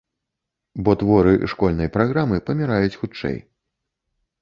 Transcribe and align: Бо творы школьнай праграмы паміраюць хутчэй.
Бо 0.87 0.95
творы 1.01 1.35
школьнай 1.53 1.89
праграмы 1.99 2.43
паміраюць 2.51 2.99
хутчэй. 3.03 3.37